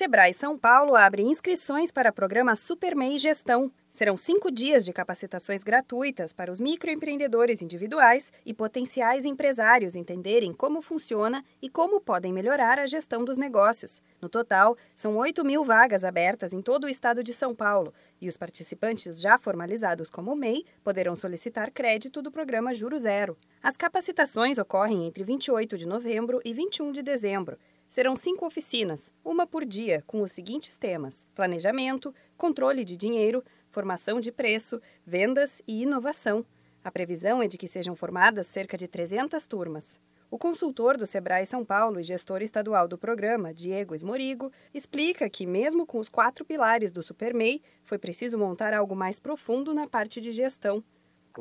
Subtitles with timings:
[0.00, 3.70] Sebrae São Paulo abre inscrições para o programa SuperMEI Gestão.
[3.90, 10.80] Serão cinco dias de capacitações gratuitas para os microempreendedores individuais e potenciais empresários entenderem como
[10.80, 14.00] funciona e como podem melhorar a gestão dos negócios.
[14.22, 18.28] No total, são 8 mil vagas abertas em todo o estado de São Paulo e
[18.28, 23.36] os participantes já formalizados como MEI poderão solicitar crédito do programa Juro Zero.
[23.62, 27.58] As capacitações ocorrem entre 28 de novembro e 21 de dezembro.
[27.90, 34.20] Serão cinco oficinas, uma por dia, com os seguintes temas: planejamento, controle de dinheiro, formação
[34.20, 36.46] de preço, vendas e inovação.
[36.84, 39.98] A previsão é de que sejam formadas cerca de 300 turmas.
[40.30, 45.44] O consultor do Sebrae São Paulo e gestor estadual do programa, Diego Esmorigo, explica que,
[45.44, 50.20] mesmo com os quatro pilares do SuperMEI, foi preciso montar algo mais profundo na parte
[50.20, 50.84] de gestão.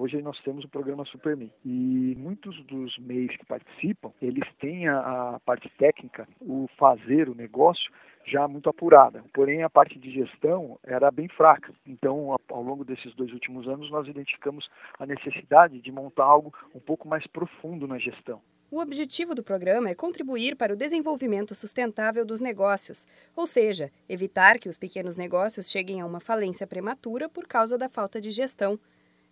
[0.00, 5.34] Hoje nós temos o programa SuperMe e muitos dos MEIs que participam, eles têm a,
[5.34, 7.90] a parte técnica, o fazer o negócio
[8.24, 9.24] já muito apurada.
[9.34, 11.72] Porém, a parte de gestão era bem fraca.
[11.84, 14.68] Então, ao longo desses dois últimos anos, nós identificamos
[15.00, 18.40] a necessidade de montar algo um pouco mais profundo na gestão.
[18.70, 24.60] O objetivo do programa é contribuir para o desenvolvimento sustentável dos negócios, ou seja, evitar
[24.60, 28.78] que os pequenos negócios cheguem a uma falência prematura por causa da falta de gestão.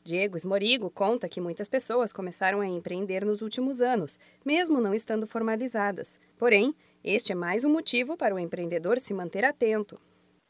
[0.07, 5.27] Diego Esmorigo conta que muitas pessoas começaram a empreender nos últimos anos, mesmo não estando
[5.27, 6.21] formalizadas.
[6.39, 10.01] Porém, este é mais um motivo para o empreendedor se manter atento